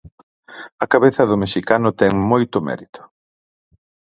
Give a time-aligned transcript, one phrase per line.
[0.83, 3.01] A cabeza do mexicano ten moito mérito.